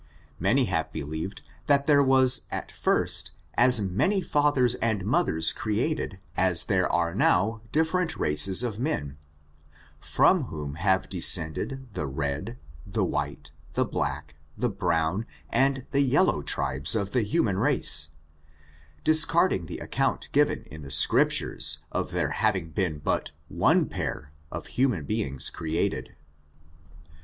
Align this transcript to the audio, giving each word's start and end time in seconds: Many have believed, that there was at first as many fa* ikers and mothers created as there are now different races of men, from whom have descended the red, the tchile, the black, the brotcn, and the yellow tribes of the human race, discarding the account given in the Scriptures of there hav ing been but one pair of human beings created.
Many 0.39 0.65
have 0.65 0.91
believed, 0.91 1.43
that 1.67 1.85
there 1.85 2.01
was 2.01 2.45
at 2.49 2.71
first 2.71 3.33
as 3.53 3.79
many 3.79 4.19
fa* 4.19 4.51
ikers 4.51 4.75
and 4.81 5.05
mothers 5.05 5.51
created 5.51 6.19
as 6.35 6.63
there 6.63 6.91
are 6.91 7.13
now 7.13 7.61
different 7.71 8.17
races 8.17 8.63
of 8.63 8.79
men, 8.79 9.19
from 9.99 10.45
whom 10.45 10.73
have 10.73 11.07
descended 11.07 11.87
the 11.93 12.07
red, 12.07 12.57
the 12.83 13.05
tchile, 13.05 13.51
the 13.73 13.85
black, 13.85 14.33
the 14.57 14.71
brotcn, 14.71 15.25
and 15.51 15.85
the 15.91 16.01
yellow 16.01 16.41
tribes 16.41 16.95
of 16.95 17.11
the 17.11 17.21
human 17.21 17.59
race, 17.59 18.09
discarding 19.03 19.67
the 19.67 19.77
account 19.77 20.31
given 20.31 20.63
in 20.63 20.81
the 20.81 20.89
Scriptures 20.89 21.85
of 21.91 22.09
there 22.09 22.31
hav 22.31 22.55
ing 22.55 22.71
been 22.71 22.97
but 22.97 23.33
one 23.49 23.85
pair 23.87 24.33
of 24.51 24.65
human 24.65 25.03
beings 25.05 25.51
created. 25.51 26.15